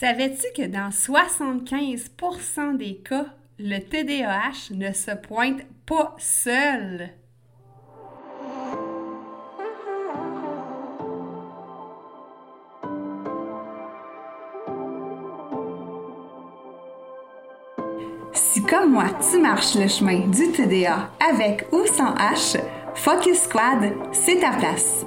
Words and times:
Savais-tu 0.00 0.60
que 0.60 0.66
dans 0.66 0.88
75% 0.88 2.76
des 2.76 2.96
cas, 2.96 3.26
le 3.60 3.78
TDAH 3.78 4.74
ne 4.74 4.92
se 4.92 5.12
pointe 5.12 5.60
pas 5.86 6.16
seul? 6.18 7.10
Si 18.32 18.64
comme 18.64 18.94
moi, 18.94 19.04
tu 19.30 19.38
marches 19.38 19.76
le 19.76 19.86
chemin 19.86 20.26
du 20.26 20.50
TDA 20.50 21.08
avec 21.20 21.68
ou 21.70 21.86
sans 21.86 22.16
H, 22.16 22.60
Focus 22.96 23.42
Squad, 23.42 23.92
c'est 24.10 24.40
ta 24.40 24.50
place. 24.56 25.06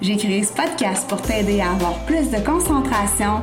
J'ai 0.00 0.16
créé 0.16 0.42
ce 0.42 0.52
podcast 0.52 1.08
pour 1.08 1.22
t'aider 1.22 1.60
à 1.60 1.70
avoir 1.70 2.04
plus 2.04 2.32
de 2.32 2.44
concentration, 2.44 3.42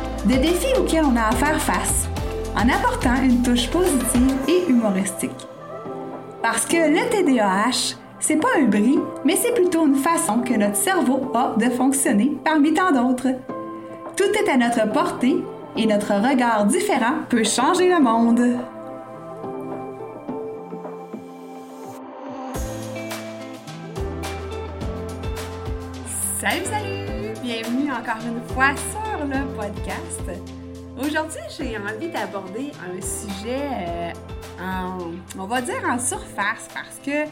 de 0.25 0.35
défis 0.35 0.73
auxquels 0.77 1.05
on 1.05 1.15
a 1.15 1.29
à 1.29 1.31
faire 1.31 1.59
face, 1.59 2.07
en 2.55 2.69
apportant 2.69 3.21
une 3.23 3.41
touche 3.41 3.69
positive 3.69 4.35
et 4.47 4.69
humoristique. 4.69 5.47
Parce 6.41 6.65
que 6.65 6.75
le 6.75 7.09
TDAH, 7.09 7.97
c'est 8.19 8.37
pas 8.37 8.49
un 8.59 8.65
bris, 8.65 8.99
mais 9.25 9.35
c'est 9.35 9.53
plutôt 9.53 9.87
une 9.87 9.95
façon 9.95 10.39
que 10.39 10.53
notre 10.53 10.75
cerveau 10.75 11.31
a 11.33 11.55
de 11.57 11.69
fonctionner 11.69 12.37
parmi 12.43 12.73
tant 12.73 12.91
d'autres. 12.91 13.29
Tout 14.15 14.23
est 14.23 14.49
à 14.49 14.57
notre 14.57 14.91
portée 14.91 15.43
et 15.75 15.87
notre 15.87 16.13
regard 16.13 16.65
différent 16.65 17.23
peut 17.29 17.43
changer 17.43 17.89
le 17.89 17.99
monde. 17.99 18.41
Salut, 26.39 26.65
salut! 26.65 27.33
Bienvenue 27.43 27.91
encore 27.91 28.21
une 28.23 28.53
fois 28.53 28.75
sur 28.75 29.00
podcast. 29.31 30.21
Aujourd'hui, 30.99 31.39
j'ai 31.57 31.77
envie 31.77 32.09
d'aborder 32.09 32.71
un 32.83 32.99
sujet, 33.01 34.11
euh, 34.59 35.13
on 35.39 35.45
va 35.45 35.61
dire 35.61 35.81
en 35.85 35.97
surface, 35.97 36.67
parce 36.73 36.99
que, 36.99 37.29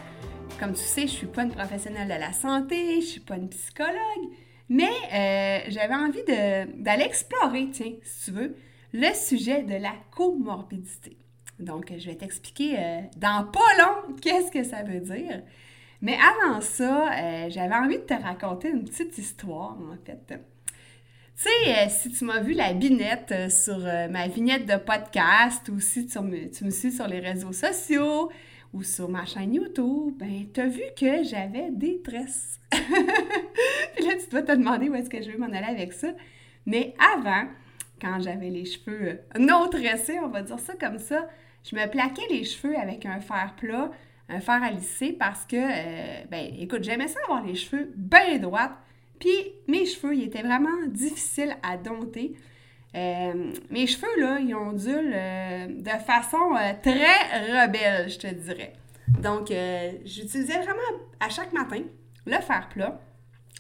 comme 0.60 0.74
tu 0.74 0.82
sais, 0.82 1.02
je 1.02 1.12
suis 1.12 1.28
pas 1.28 1.44
une 1.44 1.52
professionnelle 1.52 2.08
de 2.08 2.14
la 2.14 2.32
santé, 2.32 3.02
je 3.02 3.06
suis 3.06 3.20
pas 3.20 3.36
une 3.36 3.50
psychologue, 3.50 4.30
mais 4.70 4.90
euh, 5.14 5.60
j'avais 5.68 5.96
envie 5.96 6.24
d'aller 6.24 7.04
explorer, 7.04 7.70
tiens, 7.72 7.92
si 8.02 8.26
tu 8.26 8.32
veux, 8.32 8.56
le 8.94 9.14
sujet 9.14 9.64
de 9.64 9.76
la 9.76 9.94
comorbidité. 10.12 11.18
Donc, 11.60 11.92
je 11.98 12.06
vais 12.06 12.16
t'expliquer 12.16 12.80
euh, 12.80 13.02
dans 13.18 13.46
pas 13.52 13.60
long 13.78 14.16
qu'est-ce 14.22 14.52
que 14.52 14.64
ça 14.64 14.84
veut 14.84 15.02
dire. 15.02 15.44
Mais 16.02 16.16
avant 16.16 16.62
ça, 16.62 17.50
j'avais 17.50 17.76
envie 17.76 17.98
de 17.98 18.04
te 18.04 18.14
raconter 18.14 18.70
une 18.70 18.86
petite 18.86 19.18
histoire, 19.18 19.78
en 19.92 19.98
fait. 20.06 20.40
Tu 21.42 21.48
sais, 21.48 21.86
euh, 21.86 21.90
si 21.90 22.12
tu 22.12 22.26
m'as 22.26 22.42
vu 22.42 22.52
la 22.52 22.74
binette 22.74 23.32
euh, 23.32 23.50
sur 23.50 23.80
ma 24.10 24.28
vignette 24.28 24.66
de 24.66 24.76
podcast 24.76 25.70
ou 25.70 25.80
si 25.80 26.06
tu 26.06 26.20
me, 26.20 26.70
suis 26.70 26.92
sur 26.92 27.08
les 27.08 27.20
réseaux 27.20 27.54
sociaux 27.54 28.30
ou 28.74 28.84
sur 28.84 29.08
ma 29.08 29.26
chaîne 29.26 29.54
YouTube, 29.54 30.16
ben, 30.18 30.48
tu 30.54 30.60
as 30.60 30.68
vu 30.68 30.82
que 31.00 31.24
j'avais 31.24 31.70
des 31.72 32.02
tresses. 32.02 32.60
Puis 32.72 34.06
là, 34.06 34.16
tu 34.22 34.30
dois 34.30 34.42
te 34.42 34.52
demander 34.52 34.90
où 34.90 34.96
est-ce 34.96 35.10
que 35.10 35.22
je 35.22 35.32
vais 35.32 35.38
m'en 35.38 35.46
aller 35.46 35.70
avec 35.70 35.94
ça. 35.94 36.10
Mais 36.66 36.94
avant, 37.16 37.46
quand 38.02 38.20
j'avais 38.20 38.50
les 38.50 38.66
cheveux 38.66 39.22
non 39.40 39.70
tressés, 39.70 40.20
on 40.20 40.28
va 40.28 40.42
dire 40.42 40.60
ça 40.60 40.74
comme 40.74 41.00
ça, 41.00 41.26
je 41.64 41.74
me 41.74 41.90
plaquais 41.90 42.28
les 42.30 42.44
cheveux 42.44 42.78
avec 42.78 43.06
un 43.06 43.22
fer 43.22 43.56
plat 43.56 43.92
un 44.30 44.40
fer 44.40 44.62
à 44.62 44.70
lisser 44.72 45.14
parce 45.14 45.46
que, 45.46 45.56
euh, 45.56 46.24
ben, 46.30 46.54
écoute, 46.60 46.84
j'aimais 46.84 47.08
ça 47.08 47.20
avoir 47.24 47.44
les 47.44 47.56
cheveux 47.56 47.92
bien 47.96 48.38
droits. 48.38 48.78
Puis 49.20 49.54
mes 49.68 49.86
cheveux, 49.86 50.16
ils 50.16 50.24
étaient 50.24 50.42
vraiment 50.42 50.86
difficiles 50.88 51.56
à 51.64 51.78
dompter. 51.78 52.36
Euh, 52.96 53.54
mes 53.70 53.86
cheveux, 53.86 54.20
là, 54.20 54.40
ils 54.40 54.56
ondulent 54.56 55.14
euh, 55.14 55.68
de 55.68 56.04
façon 56.06 56.56
très 56.82 57.62
rebelle, 57.62 58.10
je 58.10 58.18
te 58.18 58.28
dirais. 58.28 58.74
Donc, 59.22 59.52
j'utilisais 60.06 60.60
vraiment 60.60 60.80
à 61.20 61.30
chaque 61.30 61.52
matin 61.52 61.82
le 62.26 62.38
fer 62.38 62.70
plat 62.70 63.02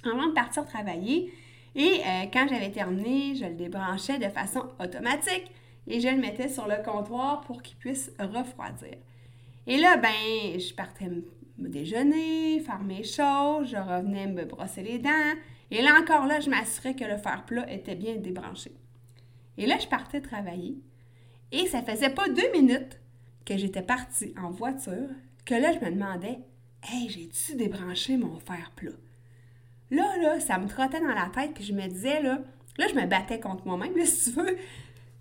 avant 0.06 0.28
de 0.28 0.34
partir 0.34 0.66
travailler. 0.66 1.34
Et 1.76 2.02
quand 2.32 2.48
j'avais 2.50 2.72
terminé, 2.72 3.36
je 3.36 3.46
le 3.46 3.56
débranchais 3.56 4.20
de 4.20 4.30
façon 4.30 4.64
automatique 4.80 5.52
et 5.88 6.00
je 6.00 6.08
le 6.08 6.18
mettais 6.18 6.48
sur 6.48 6.68
le 6.68 6.84
comptoir 6.84 7.42
pour 7.42 7.62
qu'il 7.62 7.78
puisse 7.78 8.12
refroidir. 8.20 8.96
Et 9.68 9.78
là, 9.78 9.98
ben, 9.98 10.10
je 10.60 10.74
partais 10.74 11.10
me 11.60 11.70
déjeuner, 11.70 12.60
faire 12.60 12.84
mes 12.84 13.04
choses, 13.04 13.70
je 13.70 13.78
revenais 13.78 14.28
me 14.28 14.46
brosser 14.46 14.84
les 14.84 15.00
dents. 15.00 15.34
Et 15.72 15.82
là 15.82 15.92
encore, 16.02 16.26
là, 16.26 16.40
je 16.40 16.50
m'assurais 16.50 16.96
que 16.96 17.06
le 17.06 17.18
fer 17.18 17.44
plat 17.46 17.72
était 17.72 17.96
bien 17.96 18.16
débranché. 18.16 18.72
Et 19.58 19.66
là, 19.66 19.78
je 19.80 19.88
partais 19.88 20.22
travailler. 20.22 20.78
Et 21.52 21.68
ça 21.68 21.82
faisait 21.82 22.10
pas 22.10 22.30
deux 22.30 22.52
minutes 22.54 23.00
que 23.46 23.58
j'étais 23.58 23.82
partie 23.82 24.34
en 24.42 24.52
voiture 24.52 25.10
que 25.46 25.56
là, 25.56 25.74
je 25.74 25.86
me 25.86 25.92
demandais 25.92 26.40
Hey, 26.84 27.10
j'ai-tu 27.10 27.56
débranché 27.56 28.16
mon 28.16 28.40
fer 28.40 28.72
plat? 28.76 28.92
Là, 29.92 30.18
là, 30.22 30.40
ça 30.40 30.58
me 30.58 30.68
trottait 30.68 31.02
dans 31.02 31.08
la 31.08 31.30
tête, 31.34 31.54
que 31.54 31.64
je 31.64 31.74
me 31.74 31.86
disais, 31.88 32.22
là, 32.22 32.40
là, 32.78 32.88
je 32.88 32.96
me 32.96 33.06
battais 33.06 33.40
contre 33.40 33.66
moi-même, 33.68 33.94
si 34.06 34.32
tu 34.32 34.40
veux. 34.40 34.58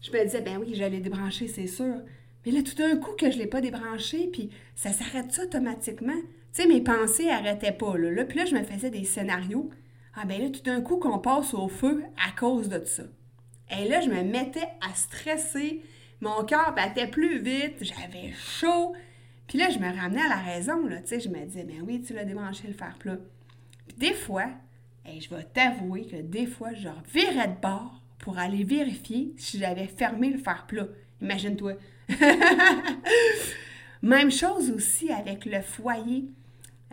Je 0.00 0.12
me 0.12 0.22
disais, 0.22 0.40
ben 0.40 0.58
oui, 0.58 0.74
je 0.74 0.84
l'ai 0.84 1.00
débranché, 1.00 1.48
c'est 1.48 1.66
sûr. 1.66 1.96
Mais 2.44 2.52
là, 2.52 2.62
tout 2.62 2.74
d'un 2.74 2.96
coup, 2.96 3.12
que 3.12 3.30
je 3.30 3.36
ne 3.36 3.42
l'ai 3.42 3.46
pas 3.46 3.60
débranché, 3.60 4.28
puis 4.32 4.50
ça 4.74 4.92
s'arrête 4.92 5.38
automatiquement. 5.42 6.20
Tu 6.52 6.62
sais, 6.62 6.66
mes 6.66 6.80
pensées 6.80 7.26
n'arrêtaient 7.26 7.72
pas. 7.72 7.96
Là. 7.96 8.24
Puis 8.24 8.38
là, 8.38 8.44
je 8.46 8.54
me 8.54 8.62
faisais 8.62 8.90
des 8.90 9.04
scénarios. 9.04 9.70
Ah 10.14 10.24
ben 10.24 10.40
là, 10.40 10.50
tout 10.50 10.62
d'un 10.62 10.80
coup, 10.80 10.96
qu'on 10.96 11.18
passe 11.18 11.54
au 11.54 11.68
feu 11.68 12.02
à 12.16 12.32
cause 12.38 12.68
de 12.68 12.84
ça. 12.84 13.04
Et 13.70 13.88
là, 13.88 14.00
je 14.00 14.08
me 14.08 14.22
mettais 14.22 14.68
à 14.80 14.94
stresser. 14.94 15.82
Mon 16.20 16.44
cœur 16.44 16.74
battait 16.74 17.06
plus 17.06 17.38
vite. 17.38 17.82
J'avais 17.82 18.32
chaud. 18.32 18.94
Puis 19.46 19.58
là, 19.58 19.68
je 19.70 19.78
me 19.78 19.86
ramenais 19.86 20.22
à 20.22 20.28
la 20.28 20.36
raison. 20.36 20.86
Là, 20.86 21.00
tu 21.00 21.08
sais, 21.08 21.20
je 21.20 21.28
me 21.28 21.44
disais, 21.44 21.64
ben 21.64 21.82
oui, 21.86 22.02
tu 22.02 22.14
l'as 22.14 22.24
débranché 22.24 22.66
le 22.66 22.74
fer 22.74 22.96
plat. 22.98 23.18
Puis 23.86 23.96
des 23.98 24.14
fois, 24.14 24.48
et 25.06 25.20
je 25.20 25.30
vais 25.34 25.44
t'avouer 25.44 26.06
que 26.06 26.16
des 26.16 26.46
fois, 26.46 26.74
je 26.74 26.88
revirais 26.88 27.48
de 27.48 27.60
bord 27.60 28.02
pour 28.18 28.38
aller 28.38 28.64
vérifier 28.64 29.32
si 29.36 29.58
j'avais 29.58 29.86
fermé 29.86 30.30
le 30.30 30.38
fer 30.38 30.66
plat. 30.66 30.86
Imagine-toi, 31.22 31.74
Même 34.02 34.30
chose 34.30 34.70
aussi 34.70 35.10
avec 35.10 35.44
le 35.44 35.60
foyer. 35.60 36.30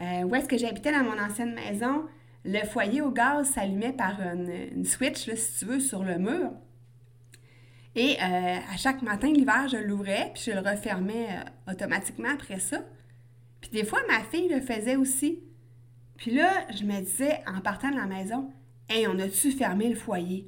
Euh, 0.01 0.23
où 0.23 0.35
est-ce 0.35 0.47
que 0.47 0.57
j'habitais 0.57 0.91
dans 0.91 1.03
mon 1.03 1.19
ancienne 1.19 1.53
maison? 1.53 2.05
Le 2.43 2.65
foyer 2.65 3.01
au 3.01 3.11
gaz 3.11 3.49
s'allumait 3.51 3.93
par 3.93 4.19
une, 4.21 4.85
switch, 4.85 5.29
si 5.33 5.59
tu 5.59 5.65
veux, 5.65 5.79
sur 5.79 6.03
le 6.03 6.17
mur. 6.17 6.51
Et 7.95 8.17
euh, 8.21 8.57
à 8.73 8.77
chaque 8.77 9.01
matin, 9.01 9.31
l'hiver, 9.31 9.67
je 9.69 9.77
l'ouvrais, 9.77 10.31
puis 10.33 10.43
je 10.47 10.51
le 10.51 10.59
refermais 10.59 11.27
euh, 11.29 11.71
automatiquement 11.71 12.29
après 12.33 12.59
ça. 12.59 12.81
Puis 13.61 13.69
des 13.71 13.85
fois, 13.85 13.99
ma 14.09 14.19
fille 14.19 14.49
le 14.49 14.59
faisait 14.59 14.97
aussi. 14.97 15.39
Puis 16.17 16.31
là, 16.31 16.51
je 16.77 16.83
me 16.83 16.99
disais, 16.99 17.41
en 17.47 17.61
partant 17.61 17.89
de 17.89 17.95
la 17.95 18.05
maison, 18.05 18.51
Hey, 18.87 19.07
on 19.07 19.17
a-tu 19.17 19.51
fermé 19.51 19.89
le 19.89 19.95
foyer? 19.95 20.45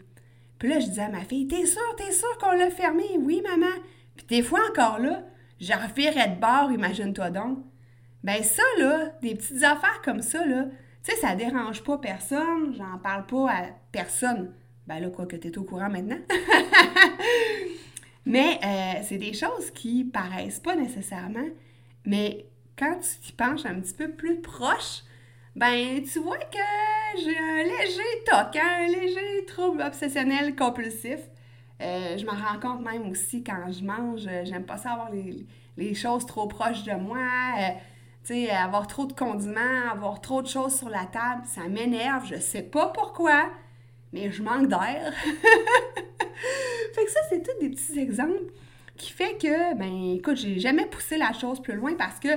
Puis 0.60 0.70
là, 0.70 0.80
je 0.80 0.88
disais 0.88 1.02
à 1.02 1.10
ma 1.10 1.24
fille, 1.24 1.48
T'es 1.48 1.66
sûre, 1.66 1.96
t'es 1.98 2.12
sûre 2.12 2.38
qu'on 2.40 2.52
l'a 2.52 2.70
fermé? 2.70 3.06
Oui, 3.18 3.42
maman. 3.42 3.74
Puis 4.18 4.26
des 4.28 4.44
fois 4.44 4.60
encore 4.70 5.00
là, 5.00 5.24
je 5.60 5.74
revirais 5.74 6.30
de 6.30 6.40
bord, 6.40 6.72
imagine-toi 6.72 7.30
donc. 7.30 7.60
Ben 8.24 8.44
ça, 8.44 8.64
là, 8.80 9.12
des 9.22 9.36
petites 9.36 9.64
affaires 9.64 10.02
comme 10.04 10.22
ça, 10.22 10.46
là, 10.46 10.66
tu 11.04 11.12
sais, 11.12 11.18
ça 11.22 11.36
dérange 11.36 11.84
pas 11.84 11.98
personne, 11.98 12.76
j'en 12.76 12.98
parle 12.98 13.26
pas 13.26 13.50
à 13.50 13.64
personne. 13.92 14.54
Ben 14.88 15.00
là, 15.00 15.10
quoi 15.10 15.26
que 15.26 15.36
tu 15.36 15.48
es 15.48 15.58
au 15.58 15.64
courant 15.64 15.90
maintenant. 15.90 16.20
mais 18.26 18.60
euh, 18.64 19.02
c'est 19.04 19.18
des 19.18 19.34
choses 19.34 19.72
qui 19.74 20.04
paraissent 20.04 20.60
pas 20.60 20.76
nécessairement, 20.76 21.48
mais 22.06 22.46
quand 22.78 23.00
tu 23.00 23.20
t'y 23.20 23.32
penches 23.34 23.66
un 23.66 23.80
petit 23.80 23.94
peu 23.94 24.12
plus 24.12 24.42
proche, 24.42 25.04
ben 25.56 26.04
tu 26.04 26.20
vois 26.20 26.38
que 26.38 27.20
j'ai 27.20 27.38
un 27.38 27.64
léger 27.64 28.24
toc, 28.26 28.56
hein, 28.56 28.86
un 28.86 28.88
léger 28.88 29.46
trouble 29.48 29.82
obsessionnel 29.82 30.56
compulsif. 30.56 31.20
Euh, 31.82 32.18
je 32.18 32.26
m'en 32.26 32.32
rends 32.32 32.60
compte 32.60 32.82
même 32.84 33.10
aussi 33.10 33.44
quand 33.44 33.72
je 33.72 33.84
mange. 33.84 34.26
Euh, 34.28 34.44
j'aime 34.46 34.66
pas 34.66 34.78
ça 34.78 34.94
avoir 34.94 35.12
les, 35.12 35.94
choses 35.94 36.26
trop 36.26 36.48
proches 36.48 36.84
de 36.84 36.94
moi. 36.94 37.20
Euh, 37.60 37.70
tu 38.24 38.34
sais, 38.34 38.50
avoir 38.50 38.88
trop 38.88 39.06
de 39.06 39.14
condiments, 39.14 39.92
avoir 39.92 40.22
trop 40.22 40.42
de 40.42 40.48
choses 40.48 40.76
sur 40.76 40.90
la 40.90 41.06
table, 41.06 41.44
ça 41.46 41.68
m'énerve. 41.68 42.26
Je 42.26 42.40
sais 42.40 42.64
pas 42.64 42.88
pourquoi, 42.88 43.50
mais 44.12 44.32
je 44.32 44.42
manque 44.42 44.68
d'air. 44.68 45.14
fait 46.94 47.06
que 47.06 47.12
ça, 47.12 47.20
c'est 47.30 47.44
tous 47.44 47.60
des 47.62 47.70
petits 47.70 48.00
exemples 48.00 48.52
qui 48.98 49.12
fait 49.12 49.38
que, 49.38 49.76
ben, 49.76 50.16
écoute, 50.16 50.38
j'ai 50.38 50.60
jamais 50.60 50.86
poussé 50.86 51.18
la 51.18 51.32
chose 51.32 51.62
plus 51.62 51.76
loin 51.76 51.94
parce 51.94 52.20
que 52.20 52.30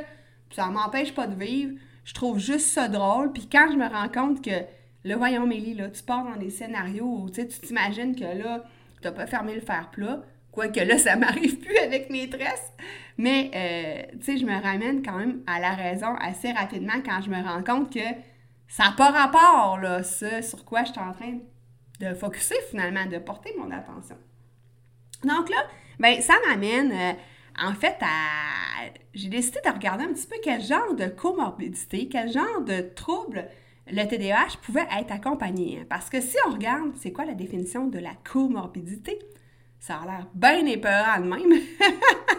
ça 0.51 0.67
m'empêche 0.67 1.15
pas 1.15 1.27
de 1.27 1.43
vivre. 1.43 1.73
Je 2.05 2.15
trouve 2.15 2.39
juste 2.39 2.67
ça 2.67 2.89
drôle. 2.89 3.33
Puis 3.33 3.49
quand 3.51 3.71
je 3.73 3.77
me 3.77 3.89
rends 3.89 4.09
compte 4.09 4.45
que, 4.45 4.65
le 5.05 5.15
voyons, 5.15 5.47
Mélie, 5.47 5.75
là, 5.75 5.89
tu 5.89 6.03
pars 6.03 6.25
dans 6.25 6.37
des 6.37 6.51
scénarios 6.51 7.23
où, 7.23 7.31
tu 7.31 7.47
t'imagines 7.47 8.15
que 8.15 8.25
là, 8.25 8.65
tu 9.01 9.09
n'as 9.09 9.13
pas 9.13 9.27
fermé 9.27 9.55
le 9.55 9.61
fer 9.61 9.91
plat. 9.91 10.23
Quoique 10.53 10.81
là, 10.81 10.99
ça 10.99 11.17
m'arrive 11.17 11.59
plus 11.59 11.77
avec 11.79 12.11
mes 12.11 12.29
tresses. 12.29 12.73
Mais, 13.17 13.51
euh, 13.55 14.17
tu 14.19 14.25
sais, 14.25 14.39
je 14.39 14.47
me 14.47 14.63
ramène 14.63 15.03
quand 15.03 15.19
même 15.19 15.43
à 15.47 15.61
la 15.61 15.75
raison 15.75 16.15
assez 16.21 16.53
rapidement 16.53 17.01
quand 17.05 17.21
je 17.23 17.31
me 17.31 17.43
rends 17.43 17.63
compte 17.63 17.93
que 17.93 18.01
ça 18.69 18.85
n'a 18.85 18.93
pas 18.93 19.11
rapport, 19.11 19.79
là, 19.79 20.03
ce 20.03 20.43
sur 20.43 20.65
quoi 20.65 20.85
je 20.85 20.93
suis 20.93 21.01
en 21.01 21.13
train 21.13 21.39
de 22.01 22.15
focuser 22.15 22.57
finalement, 22.71 23.07
de 23.07 23.19
porter 23.19 23.53
mon 23.59 23.71
attention. 23.71 24.17
Donc 25.25 25.51
là, 25.51 25.67
ben 25.99 26.21
ça 26.23 26.35
m'amène 26.49 26.93
euh, 26.93 27.13
en 27.63 27.75
fait 27.75 27.97
à... 28.01 28.89
J'ai 29.13 29.29
décidé 29.29 29.59
de 29.65 29.71
regarder 29.71 30.05
un 30.05 30.13
petit 30.13 30.27
peu 30.27 30.37
quel 30.43 30.63
genre 30.63 30.95
de 30.95 31.07
comorbidité, 31.07 32.09
quel 32.09 32.33
genre 32.33 32.63
de 32.63 32.81
trouble 32.81 33.49
le 33.91 34.07
TDAH 34.07 34.59
pouvait 34.63 34.87
être 34.99 35.13
accompagné. 35.13 35.79
Hein. 35.81 35.87
Parce 35.89 36.11
que 36.11 36.21
si 36.21 36.37
on 36.47 36.53
regarde, 36.53 36.93
c'est 36.97 37.13
quoi 37.13 37.25
la 37.25 37.35
définition 37.35 37.87
de 37.87 37.99
la 37.99 38.13
comorbidité? 38.25 39.19
Ça 39.79 39.97
a 39.97 40.05
l'air 40.05 40.29
bien 40.35 40.67
épeurant 40.67 41.21
de 41.21 41.27
même. 41.27 41.61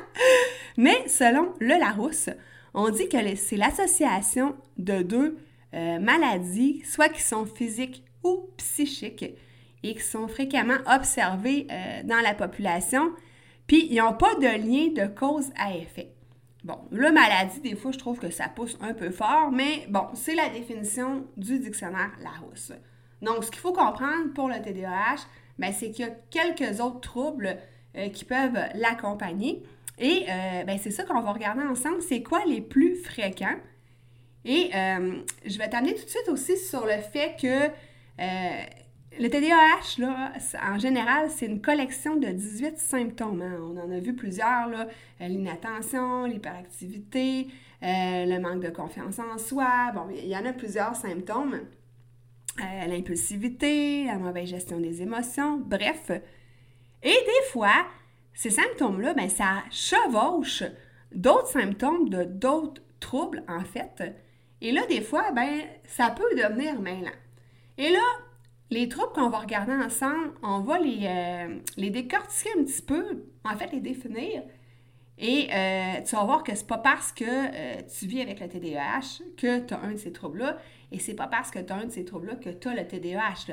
Mais 0.78 1.08
selon 1.08 1.54
le 1.60 1.80
Larousse, 1.80 2.30
on 2.74 2.90
dit 2.90 3.10
que 3.10 3.18
c'est 3.36 3.58
l'association 3.58 4.56
de 4.78 5.02
deux 5.02 5.38
euh, 5.74 6.00
maladies, 6.00 6.84
soit 6.86 7.10
qui 7.10 7.22
sont 7.22 7.46
physiques 7.46 8.04
ou 8.24 8.50
psychiques, 8.58 9.36
et 9.84 9.96
qui 9.96 10.02
sont 10.02 10.28
fréquemment 10.28 10.78
observées 10.86 11.68
euh, 11.72 12.04
dans 12.04 12.22
la 12.22 12.34
population, 12.34 13.12
puis 13.68 13.88
ils 13.90 13.98
n'ont 13.98 14.14
pas 14.14 14.36
de 14.36 14.44
lien 14.44 14.92
de 14.94 15.08
cause 15.08 15.50
à 15.58 15.76
effet. 15.76 16.14
Bon, 16.64 16.78
la 16.92 17.12
maladie, 17.12 17.60
des 17.60 17.76
fois, 17.76 17.92
je 17.92 17.98
trouve 17.98 18.20
que 18.20 18.30
ça 18.30 18.48
pousse 18.48 18.78
un 18.82 18.94
peu 18.94 19.10
fort, 19.10 19.52
mais 19.52 19.88
bon, 19.90 20.08
c'est 20.14 20.36
la 20.36 20.50
définition 20.50 21.26
du 21.36 21.58
dictionnaire 21.58 22.12
Larousse. 22.22 22.72
Donc, 23.22 23.44
ce 23.44 23.52
qu'il 23.52 23.60
faut 23.60 23.74
comprendre 23.74 24.32
pour 24.36 24.48
le 24.48 24.62
TDAH, 24.62 25.26
ben, 25.58 25.74
c'est 25.74 25.92
qu'il 25.92 26.06
y 26.06 26.10
a 26.10 26.12
quelques 26.30 26.80
autres 26.80 27.02
troubles 27.02 27.58
euh, 27.98 28.10
qui 28.10 28.26
peuvent 28.26 28.60
l'accompagner. 28.76 29.64
Et 29.98 30.26
euh, 30.30 30.64
ben, 30.64 30.78
c'est 30.82 30.92
ça 30.92 31.04
qu'on 31.04 31.22
va 31.22 31.32
regarder 31.32 31.64
ensemble. 31.64 32.02
C'est 32.02 32.22
quoi 32.22 32.44
les 32.46 32.62
plus 32.62 32.96
fréquents? 32.96 33.58
Et 34.46 34.72
euh, 34.74 35.22
je 35.46 35.58
vais 35.58 35.70
t'amener 35.70 35.94
tout 35.94 36.06
de 36.06 36.10
suite 36.10 36.30
aussi 36.30 36.58
sur 36.58 36.86
le 36.86 36.98
fait 36.98 37.36
que 37.40 37.70
le 39.20 39.30
TDAH, 39.30 40.00
là, 40.00 40.32
en 40.64 40.80
général, 40.80 41.30
c'est 41.30 41.46
une 41.46 41.62
collection 41.62 42.16
de 42.16 42.28
18 42.28 42.78
symptômes. 42.78 43.42
Hein. 43.42 43.60
On 43.62 43.78
en 43.78 43.92
a 43.92 44.00
vu 44.00 44.16
plusieurs, 44.16 44.70
euh, 44.70 45.28
l'inattention, 45.28 46.26
l'hyperactivité, 46.26 47.48
euh, 47.84 48.26
le 48.26 48.40
manque 48.40 48.62
de 48.62 48.70
confiance 48.70 49.20
en 49.20 49.38
soi. 49.38 49.92
Bon, 49.94 50.08
il 50.16 50.28
y 50.28 50.38
en 50.38 50.46
a 50.46 50.54
plusieurs 50.54 50.96
symptômes. 50.96 51.60
Euh, 52.60 52.88
l'impulsivité, 52.88 54.06
la 54.06 54.18
mauvaise 54.18 54.50
gestion 54.50 54.80
des 54.80 55.02
émotions, 55.02 55.58
bref. 55.58 56.12
Et 57.04 57.10
des 57.10 57.50
fois, 57.52 57.86
ces 58.34 58.50
symptômes-là, 58.50 59.14
ben, 59.14 59.30
ça 59.30 59.64
chevauche 59.72 60.64
d'autres 61.14 61.48
symptômes 61.48 62.08
de 62.10 62.24
d'autres 62.24 62.82
troubles, 63.00 63.44
en 63.48 63.64
fait. 63.64 64.16
Et 64.62 64.72
là, 64.72 64.86
des 64.88 65.02
fois, 65.02 65.32
ben, 65.32 65.62
ça 65.86 66.12
peut 66.12 66.36
devenir 66.36 66.80
mêlant. 66.80 67.12
Et 67.78 67.90
là, 67.90 68.00
les 68.72 68.88
troubles 68.88 69.12
qu'on 69.14 69.30
va 69.30 69.40
regarder 69.40 69.74
ensemble, 69.74 70.32
on 70.42 70.62
va 70.62 70.80
les, 70.80 71.02
euh, 71.04 71.60
les 71.76 71.90
décortiquer 71.90 72.50
un 72.58 72.64
petit 72.64 72.82
peu, 72.82 73.26
en 73.44 73.56
fait, 73.58 73.72
les 73.74 73.82
définir. 73.82 74.44
Et 75.18 75.50
euh, 75.54 76.02
tu 76.04 76.16
vas 76.16 76.24
voir 76.24 76.42
que 76.42 76.56
c'est 76.56 76.66
pas 76.66 76.78
parce 76.78 77.12
que 77.12 77.26
euh, 77.28 77.82
tu 77.82 78.08
vis 78.08 78.22
avec 78.22 78.40
le 78.40 78.48
TDAH 78.48 79.24
que 79.38 79.60
tu 79.60 79.74
as 79.74 79.80
un 79.82 79.92
de 79.92 79.98
ces 79.98 80.14
troubles-là, 80.14 80.58
et 80.92 81.00
c'est 81.00 81.14
pas 81.16 81.28
parce 81.28 81.52
que 81.52 81.60
tu 81.60 81.72
as 81.72 81.76
un 81.76 81.86
de 81.86 81.92
ces 81.92 82.06
troubles-là 82.06 82.36
que 82.36 82.50
tu 82.50 82.70
as 82.70 82.74
le 82.74 82.88
TDAH. 82.88 83.52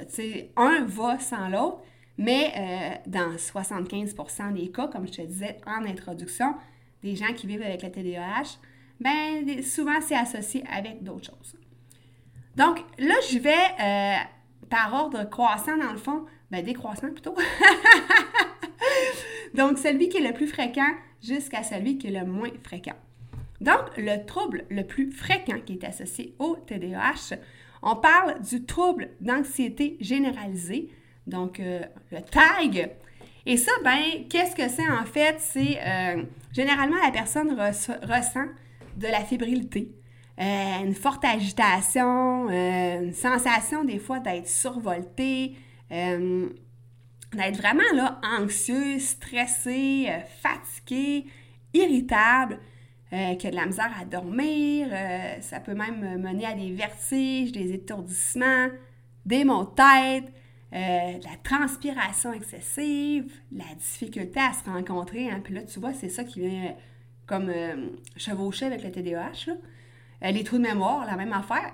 Un 0.57 0.85
va 0.87 1.19
sans 1.19 1.49
l'autre, 1.49 1.83
mais 2.17 3.03
dans 3.07 3.35
75% 3.35 4.55
des 4.55 4.71
cas, 4.71 4.89
comme 4.89 5.07
je 5.07 5.13
te 5.13 5.23
disais 5.23 5.59
en 5.67 5.85
introduction, 5.85 6.55
des 7.03 7.17
gens 7.17 7.33
qui 7.35 7.47
vivent 7.47 7.63
avec 7.63 7.83
le 7.83 7.91
TDAH, 7.91 8.59
ben 9.01 9.63
souvent 9.63 10.01
c'est 10.01 10.17
associé 10.17 10.65
avec 10.73 11.03
d'autres 11.03 11.27
choses. 11.27 11.57
Donc 12.57 12.79
là, 12.99 13.15
je 13.31 13.39
vais 13.39 14.27
par 14.69 14.95
ordre 14.95 15.29
croissant, 15.29 15.77
dans 15.77 15.93
le 15.93 15.99
fond, 15.99 16.25
ben 16.51 16.65
décroissant 16.65 17.11
plutôt. 17.11 17.35
Donc, 19.55 19.79
celui 19.79 20.09
qui 20.09 20.19
est 20.19 20.27
le 20.27 20.35
plus 20.35 20.47
fréquent 20.47 20.91
jusqu'à 21.23 21.63
celui 21.63 21.99
qui 21.99 22.09
est 22.09 22.21
le 22.21 22.27
moins 22.27 22.51
fréquent. 22.63 22.97
Donc, 23.61 23.97
le 23.97 24.25
trouble 24.25 24.65
le 24.71 24.85
plus 24.85 25.11
fréquent 25.11 25.59
qui 25.65 25.75
est 25.75 25.85
associé 25.85 26.35
au 26.39 26.57
TDAH, 26.67 27.37
on 27.83 27.97
parle 27.97 28.41
du 28.43 28.65
trouble 28.65 29.11
d'anxiété 29.21 29.97
généralisée, 30.01 30.91
donc 31.27 31.61
euh, 31.61 31.81
le 32.11 32.21
TAG. 32.21 32.91
Et 33.47 33.57
ça, 33.57 33.73
ben, 33.83 34.27
qu'est-ce 34.29 34.55
que 34.55 34.69
c'est 34.69 34.89
en 34.89 35.05
fait? 35.05 35.37
C'est 35.39 35.79
euh, 35.85 36.23
généralement 36.53 36.97
la 37.03 37.11
personne 37.11 37.53
ressent 37.53 38.47
de 38.97 39.07
la 39.07 39.21
fébrilité, 39.21 39.91
euh, 40.41 40.85
une 40.85 40.95
forte 40.95 41.25
agitation, 41.25 42.49
euh, 42.49 43.03
une 43.03 43.13
sensation 43.13 43.83
des 43.85 43.99
fois 43.99 44.21
d'être 44.21 44.47
survolté, 44.47 45.57
euh, 45.91 46.49
d'être 47.33 47.57
vraiment 47.57 47.83
là 47.95 48.21
anxieux, 48.23 49.01
stressé, 49.01 50.09
fatigué, 50.41 51.27
irritable, 51.75 52.61
qui 53.11 53.47
a 53.47 53.51
de 53.51 53.57
la 53.57 53.67
misère 53.67 53.91
à 53.99 54.05
dormir, 54.05 54.89
ça 55.41 55.61
peut 55.61 55.75
même 55.75 56.19
mener 56.19 56.45
à 56.45 56.53
des 56.53 56.73
vertiges, 56.73 57.53
des 57.53 57.73
étourdissements, 57.73 58.69
des 59.25 59.45
maux 59.45 59.65
de 59.65 59.75
tête, 59.75 60.33
de 60.73 61.25
la 61.25 61.37
transpiration 61.43 62.35
excessive, 62.35 63.33
la 63.51 63.75
difficulté 63.77 64.39
à 64.41 64.53
se 64.53 64.69
rencontrer. 64.69 65.31
Hein. 65.31 65.41
Puis 65.43 65.55
là, 65.55 65.63
tu 65.63 65.81
vois, 65.81 65.95
c'est 65.95 66.11
ça 66.11 66.23
qui 66.23 66.41
vient 66.41 66.75
comme 67.27 67.51
chevaucher 68.17 68.67
avec 68.67 68.85
le 68.85 68.91
TDAH. 68.91 69.47
Là. 69.47 69.55
Euh, 70.25 70.31
les 70.31 70.45
trous 70.45 70.59
de 70.59 70.63
mémoire, 70.63 71.07
la 71.07 71.17
même 71.17 71.33
affaire. 71.33 71.73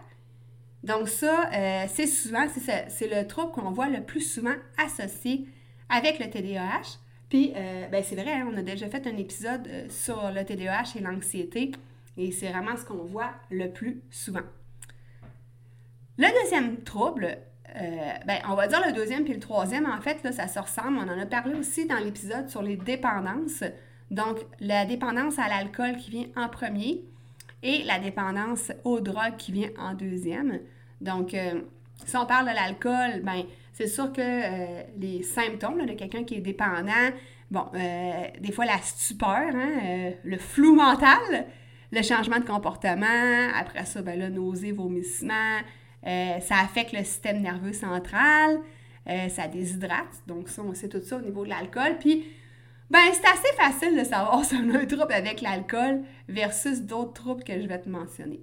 Donc 0.83 1.09
ça, 1.09 1.51
euh, 1.53 1.85
c'est 1.89 2.07
souvent, 2.07 2.47
c'est 2.89 3.09
le 3.09 3.27
trouble 3.27 3.53
qu'on 3.53 3.71
voit 3.71 3.89
le 3.89 4.03
plus 4.03 4.21
souvent 4.21 4.55
associé 4.77 5.47
avec 5.89 6.19
le 6.19 6.29
TDAH. 6.29 6.99
Puis, 7.31 7.53
euh, 7.57 7.89
ben 7.89 8.03
c'est 8.05 8.17
vrai, 8.17 8.33
hein, 8.33 8.49
on 8.53 8.57
a 8.57 8.63
déjà 8.63 8.89
fait 8.89 9.07
un 9.07 9.17
épisode 9.17 9.67
sur 9.89 10.31
le 10.31 10.45
TDAH 10.45 10.97
et 10.97 11.01
l'anxiété, 11.01 11.73
et 12.19 12.31
c'est 12.33 12.51
vraiment 12.51 12.77
ce 12.77 12.85
qu'on 12.85 13.03
voit 13.03 13.31
le 13.51 13.71
plus 13.71 14.03
souvent. 14.11 14.43
Le 16.19 16.43
deuxième 16.43 16.83
trouble, 16.85 17.39
ben, 17.75 18.39
on 18.49 18.55
va 18.55 18.69
dire 18.69 18.81
le 18.87 18.93
deuxième 18.93 19.25
puis 19.25 19.33
le 19.33 19.41
troisième, 19.41 19.87
en 19.87 20.01
fait, 20.01 20.23
là, 20.23 20.31
ça 20.31 20.47
se 20.47 20.61
ressemble. 20.61 20.99
On 20.99 21.09
en 21.09 21.19
a 21.19 21.27
parlé 21.27 21.55
aussi 21.55 21.87
dans 21.87 21.97
l'épisode 21.97 22.49
sur 22.49 22.63
les 22.63 22.77
dépendances. 22.77 23.65
Donc, 24.13 24.39
la 24.61 24.85
dépendance 24.85 25.39
à 25.41 25.49
l'alcool 25.49 25.97
qui 25.97 26.11
vient 26.11 26.27
en 26.37 26.49
premier, 26.49 27.03
et 27.65 27.83
la 27.83 27.99
dépendance 27.99 28.71
aux 28.85 29.01
drogues 29.01 29.37
qui 29.39 29.51
vient 29.51 29.71
en 29.79 29.95
deuxième. 29.95 30.61
Donc, 31.01 31.35
euh, 31.35 31.63
si 32.05 32.17
on 32.17 32.27
parle 32.27 32.49
de 32.49 32.55
l'alcool, 32.55 33.23
ben 33.25 33.43
c'est 33.73 33.89
sûr 33.89 34.13
que 34.13 34.21
euh, 34.21 34.83
les 34.99 35.23
symptômes 35.23 35.85
de 35.85 35.95
quelqu'un 35.95 36.25
qui 36.25 36.37
est 36.37 36.41
dépendant, 36.41 37.11
bon, 37.51 37.65
euh, 37.75 38.13
des 38.39 38.53
fois 38.53 38.67
la 38.67 38.79
stupeur, 38.79 39.31
hein, 39.55 40.13
le 40.23 40.37
flou 40.37 40.75
mental, 40.75 41.47
le 41.91 42.03
changement 42.03 42.39
de 42.39 42.45
comportement, 42.45 43.49
après 43.59 43.87
ça, 43.87 44.03
ben 44.03 44.19
là, 44.19 44.29
nausée, 44.29 44.73
vomissement, 44.73 45.59
ça 46.05 46.59
affecte 46.63 46.93
le 46.93 47.03
système 47.03 47.41
nerveux 47.41 47.73
central, 47.73 48.59
ça 49.07 49.49
déshydrate, 49.49 50.23
donc 50.27 50.49
ça, 50.49 50.63
on 50.63 50.75
sait 50.75 50.89
tout 50.89 51.01
ça 51.03 51.17
au 51.17 51.21
niveau 51.21 51.45
de 51.45 51.51
l'alcool. 51.51 51.97
Puis, 51.99 52.25
ben, 52.91 53.01
c'est 53.13 53.27
assez 53.27 53.57
facile 53.57 53.99
de 53.99 54.05
savoir 54.05 54.45
si 54.45 54.55
on 54.55 54.75
a 54.75 54.79
un 54.79 54.87
trouble 54.87 55.13
avec 55.13 55.41
l'alcool 55.41 56.03
versus 56.29 56.83
d'autres 56.83 57.15
troubles 57.15 57.45
que 57.45 57.61
je 57.61 57.67
vais 57.67 57.81
te 57.81 57.89
mentionner. 57.89 58.41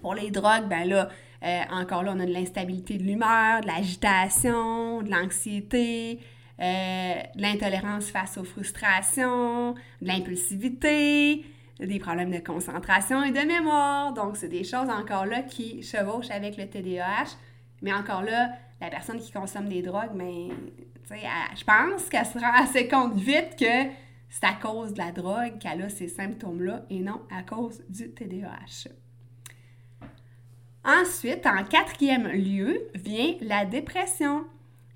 Pour 0.00 0.14
les 0.14 0.30
drogues, 0.30 0.68
ben 0.68 0.88
là, 0.88 1.08
euh, 1.44 1.60
encore 1.70 2.02
là, 2.02 2.12
on 2.14 2.20
a 2.20 2.26
de 2.26 2.32
l'instabilité 2.32 2.98
de 2.98 3.02
l'humeur, 3.02 3.60
de 3.60 3.66
l'agitation, 3.66 5.02
de 5.02 5.10
l'anxiété, 5.10 6.20
euh, 6.60 7.14
de 7.34 7.42
l'intolérance 7.42 8.10
face 8.10 8.38
aux 8.38 8.44
frustrations, 8.44 9.72
de 9.72 10.06
l'impulsivité, 10.06 11.44
des 11.80 11.98
problèmes 11.98 12.30
de 12.30 12.38
concentration 12.38 13.24
et 13.24 13.32
de 13.32 13.40
mémoire. 13.40 14.12
Donc, 14.12 14.36
c'est 14.36 14.48
des 14.48 14.64
choses 14.64 14.88
encore 14.88 15.26
là 15.26 15.42
qui 15.42 15.82
chevauchent 15.82 16.30
avec 16.30 16.56
le 16.56 16.68
TDAH. 16.68 17.36
Mais 17.82 17.92
encore 17.92 18.22
là, 18.22 18.50
la 18.82 18.90
personne 18.90 19.20
qui 19.20 19.30
consomme 19.30 19.68
des 19.68 19.82
drogues, 19.82 20.10
mais 20.14 20.48
je 21.10 21.64
pense 21.64 22.08
qu'elle 22.08 22.26
se 22.26 22.38
rend 22.38 22.52
assez 22.54 22.88
compte 22.88 23.14
vite 23.14 23.56
que 23.58 23.90
c'est 24.28 24.44
à 24.44 24.54
cause 24.54 24.94
de 24.94 24.98
la 24.98 25.12
drogue 25.12 25.58
qu'elle 25.58 25.82
a 25.82 25.88
ces 25.88 26.08
symptômes-là 26.08 26.84
et 26.90 27.00
non 27.00 27.20
à 27.30 27.42
cause 27.42 27.82
du 27.88 28.10
TDAH. 28.10 28.88
Ensuite, 30.84 31.46
en 31.46 31.62
quatrième 31.64 32.26
lieu, 32.28 32.88
vient 32.94 33.34
la 33.40 33.64
dépression. 33.64 34.44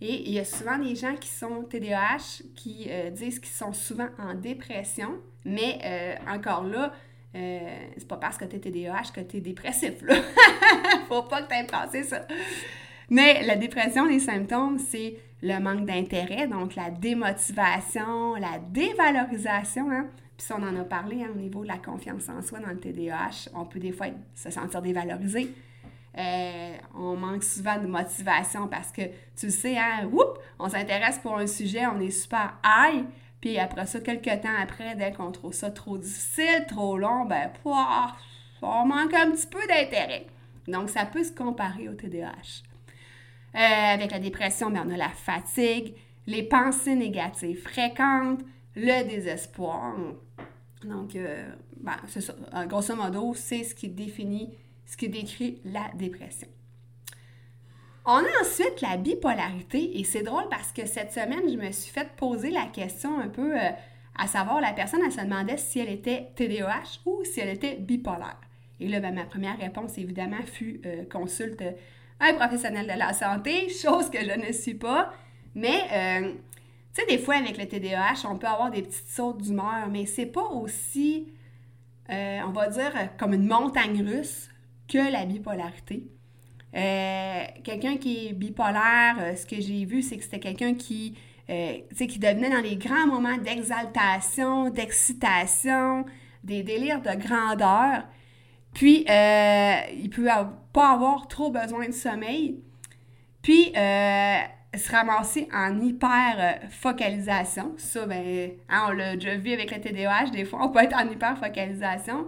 Et 0.00 0.28
il 0.28 0.32
y 0.32 0.38
a 0.38 0.44
souvent 0.44 0.78
des 0.78 0.96
gens 0.96 1.14
qui 1.14 1.28
sont 1.28 1.62
TDAH 1.62 2.42
qui 2.54 2.86
euh, 2.88 3.10
disent 3.10 3.38
qu'ils 3.38 3.54
sont 3.54 3.72
souvent 3.72 4.08
en 4.18 4.34
dépression, 4.34 5.20
mais 5.44 5.78
euh, 5.84 6.14
encore 6.28 6.64
là, 6.64 6.92
euh, 7.34 7.88
c'est 7.96 8.08
pas 8.08 8.16
parce 8.16 8.36
que 8.36 8.44
tu 8.46 8.56
es 8.56 8.58
TDAH 8.58 9.12
que 9.14 9.20
tu 9.20 9.36
es 9.36 9.40
dépressif. 9.40 10.02
Là. 10.02 10.16
Faut 11.08 11.22
pas 11.22 11.42
que 11.42 11.48
tu 11.48 11.54
aies 11.54 11.66
pensé 11.66 12.02
ça. 12.02 12.26
Mais 13.10 13.44
la 13.44 13.56
dépression, 13.56 14.04
les 14.06 14.18
symptômes, 14.18 14.78
c'est 14.78 15.16
le 15.42 15.58
manque 15.60 15.86
d'intérêt, 15.86 16.48
donc 16.48 16.74
la 16.74 16.90
démotivation, 16.90 18.34
la 18.34 18.58
dévalorisation. 18.58 19.90
Hein? 19.90 20.06
Puis 20.36 20.48
on 20.50 20.62
en 20.62 20.76
a 20.76 20.84
parlé 20.84 21.22
hein, 21.22 21.28
au 21.34 21.38
niveau 21.38 21.62
de 21.62 21.68
la 21.68 21.78
confiance 21.78 22.28
en 22.28 22.42
soi 22.42 22.58
dans 22.58 22.70
le 22.70 22.78
TDAH. 22.78 23.50
On 23.54 23.64
peut 23.64 23.78
des 23.78 23.92
fois 23.92 24.08
se 24.34 24.50
sentir 24.50 24.82
dévalorisé. 24.82 25.54
Euh, 26.18 26.76
on 26.94 27.16
manque 27.16 27.44
souvent 27.44 27.78
de 27.78 27.86
motivation 27.86 28.68
parce 28.68 28.90
que, 28.90 29.02
tu 29.36 29.50
sais, 29.50 29.76
hein, 29.76 30.10
on 30.58 30.68
s'intéresse 30.68 31.18
pour 31.18 31.36
un 31.36 31.46
sujet, 31.46 31.86
on 31.86 32.00
est 32.00 32.10
super 32.10 32.54
high, 32.64 33.04
puis 33.40 33.58
après 33.58 33.84
ça, 33.84 34.00
quelques 34.00 34.40
temps 34.40 34.48
après, 34.58 34.94
dès 34.96 35.12
qu'on 35.12 35.30
trouve 35.30 35.52
ça 35.52 35.70
trop 35.70 35.98
difficile, 35.98 36.64
trop 36.66 36.96
long, 36.96 37.26
ben, 37.26 37.50
on 38.62 38.86
manque 38.86 39.12
un 39.12 39.30
petit 39.30 39.46
peu 39.46 39.60
d'intérêt. 39.68 40.26
Donc, 40.66 40.88
ça 40.88 41.04
peut 41.04 41.22
se 41.22 41.32
comparer 41.32 41.88
au 41.88 41.92
TDAH. 41.92 42.62
Euh, 43.56 43.60
avec 43.60 44.10
la 44.10 44.18
dépression, 44.18 44.70
ben, 44.70 44.84
on 44.86 44.92
a 44.92 44.96
la 44.96 45.08
fatigue, 45.08 45.94
les 46.26 46.42
pensées 46.42 46.94
négatives 46.94 47.62
fréquentes, 47.62 48.40
le 48.74 49.08
désespoir. 49.08 49.96
Donc, 50.84 51.16
euh, 51.16 51.48
ben, 51.80 51.96
ça. 52.06 52.66
Grosso 52.66 52.94
modo, 52.94 53.32
c'est 53.34 53.64
ce 53.64 53.74
qui 53.74 53.88
définit 53.88 54.56
ce 54.86 54.96
qui 54.96 55.08
décrit 55.08 55.60
la 55.64 55.90
dépression. 55.94 56.48
On 58.04 58.18
a 58.18 58.40
ensuite 58.40 58.80
la 58.82 58.96
bipolarité 58.96 59.98
et 59.98 60.04
c'est 60.04 60.22
drôle 60.22 60.48
parce 60.48 60.70
que 60.72 60.86
cette 60.86 61.12
semaine, 61.12 61.42
je 61.50 61.56
me 61.56 61.72
suis 61.72 61.92
fait 61.92 62.08
poser 62.16 62.50
la 62.50 62.66
question 62.66 63.18
un 63.18 63.28
peu 63.28 63.58
euh, 63.58 63.70
à 64.16 64.28
savoir, 64.28 64.60
la 64.60 64.72
personne, 64.72 65.00
elle 65.04 65.12
se 65.12 65.20
demandait 65.20 65.56
si 65.56 65.80
elle 65.80 65.90
était 65.90 66.30
TDAH 66.36 67.00
ou 67.04 67.24
si 67.24 67.40
elle 67.40 67.48
était 67.48 67.74
bipolaire. 67.74 68.40
Et 68.78 68.88
là, 68.88 69.00
ben, 69.00 69.12
ma 69.12 69.24
première 69.24 69.58
réponse, 69.58 69.98
évidemment, 69.98 70.42
fut 70.44 70.80
euh, 70.86 71.04
consulte 71.10 71.62
un 72.20 72.34
professionnel 72.34 72.86
de 72.86 72.98
la 72.98 73.12
santé, 73.12 73.68
chose 73.68 74.10
que 74.10 74.18
je 74.20 74.38
ne 74.46 74.52
suis 74.52 74.74
pas. 74.74 75.12
Mais, 75.54 75.80
euh, 75.92 76.32
tu 76.94 77.00
sais, 77.02 77.06
des 77.08 77.18
fois, 77.18 77.36
avec 77.36 77.58
le 77.58 77.66
TDAH, 77.66 78.26
on 78.28 78.36
peut 78.36 78.46
avoir 78.46 78.70
des 78.70 78.82
petites 78.82 79.08
sautes 79.08 79.42
d'humeur, 79.42 79.88
mais 79.90 80.06
c'est 80.06 80.26
pas 80.26 80.44
aussi, 80.44 81.28
on 82.08 82.52
va 82.52 82.68
dire, 82.68 82.92
comme 83.18 83.34
une 83.34 83.46
montagne 83.46 84.02
russe 84.02 84.48
que 84.88 85.12
la 85.12 85.24
bipolarité. 85.24 86.08
Euh, 86.76 87.44
quelqu'un 87.64 87.96
qui 87.96 88.26
est 88.26 88.32
bipolaire, 88.32 89.16
euh, 89.20 89.34
ce 89.34 89.46
que 89.46 89.60
j'ai 89.60 89.84
vu, 89.86 90.02
c'est 90.02 90.18
que 90.18 90.24
c'était 90.24 90.40
quelqu'un 90.40 90.74
qui, 90.74 91.16
euh, 91.48 91.78
qui 91.96 92.18
devenait 92.18 92.50
dans 92.50 92.60
les 92.60 92.76
grands 92.76 93.06
moments 93.06 93.38
d'exaltation, 93.38 94.68
d'excitation, 94.68 96.04
des 96.44 96.62
délires 96.62 97.00
de 97.00 97.14
grandeur. 97.14 98.04
Puis, 98.74 99.06
il 99.08 100.10
peut 100.10 100.28
pas 100.76 100.90
avoir 100.90 101.26
trop 101.26 101.50
besoin 101.50 101.86
de 101.86 101.94
sommeil. 101.94 102.60
Puis, 103.40 103.72
se 103.74 104.92
ramasser 104.92 105.48
en 105.54 105.80
hyper-focalisation. 105.80 107.72
Ça, 107.78 108.04
ben, 108.04 108.50
hein, 108.68 108.88
on 108.88 108.92
l'a 108.92 109.14
déjà 109.14 109.36
vu 109.36 109.52
avec 109.52 109.74
le 109.74 109.80
TDAH, 109.80 110.32
des 110.32 110.44
fois, 110.44 110.60
on 110.62 110.68
peut 110.68 110.80
être 110.80 110.94
en 110.94 111.08
hyper-focalisation. 111.08 112.26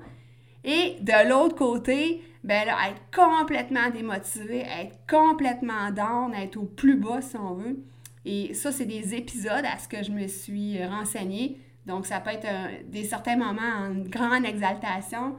Et 0.64 0.96
de 1.00 1.28
l'autre 1.28 1.56
côté, 1.56 2.22
ben 2.42 2.66
là, 2.66 2.74
être 2.88 3.02
complètement 3.14 3.90
démotivé, 3.90 4.60
être 4.60 4.96
complètement 5.06 5.90
down, 5.90 6.32
être 6.34 6.56
au 6.56 6.64
plus 6.64 6.96
bas 6.96 7.20
si 7.20 7.36
on 7.36 7.52
veut. 7.52 7.76
Et 8.24 8.54
ça, 8.54 8.72
c'est 8.72 8.86
des 8.86 9.14
épisodes 9.14 9.64
à 9.70 9.76
ce 9.78 9.88
que 9.88 10.02
je 10.02 10.10
me 10.10 10.26
suis 10.26 10.82
renseignée. 10.86 11.60
Donc, 11.84 12.06
ça 12.06 12.18
peut 12.20 12.30
être 12.30 12.46
des 12.90 13.04
certains 13.04 13.36
moments 13.36 13.60
en 13.60 13.90
grande 14.08 14.46
exaltation, 14.46 15.36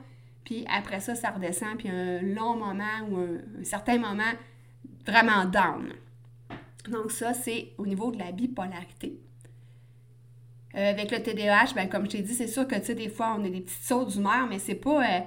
puis 0.50 0.66
après 0.68 1.00
ça, 1.00 1.14
ça 1.14 1.30
redescend, 1.30 1.78
puis 1.78 1.90
un 1.90 2.24
long 2.24 2.56
moment 2.56 3.08
ou 3.08 3.18
un, 3.18 3.64
certain 3.64 4.00
moment 4.00 4.32
vraiment 5.06 5.46
down. 5.46 5.94
Donc, 6.90 7.12
ça, 7.12 7.36
c'est 7.36 7.74
au 7.78 7.86
niveau 7.86 8.10
de 8.10 8.18
la 8.18 8.32
bipolarité. 8.32 9.20
Euh, 10.74 10.90
avec 10.90 11.12
le 11.12 11.22
TDAH, 11.22 11.76
ben, 11.76 11.88
comme 11.88 12.06
je 12.06 12.18
t'ai 12.18 12.22
dit, 12.24 12.34
c'est 12.34 12.48
sûr 12.48 12.68
que, 12.68 12.74
tu 12.78 12.86
sais, 12.86 12.96
des 12.96 13.10
fois, 13.10 13.36
on 13.38 13.46
a 13.46 13.50
des 13.50 13.62
petites 13.62 13.84
sautes 13.84 14.10
d'humeur, 14.10 14.48
mais 14.50 14.58
c'est 14.58 14.74
pas... 14.74 15.04
Euh, 15.04 15.20